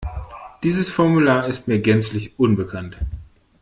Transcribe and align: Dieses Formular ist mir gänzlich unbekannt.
Dieses 0.63 0.89
Formular 0.89 1.45
ist 1.47 1.67
mir 1.67 1.77
gänzlich 1.79 2.39
unbekannt. 2.39 2.97